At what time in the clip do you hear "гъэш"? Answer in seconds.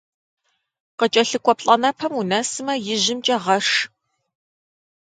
3.43-3.67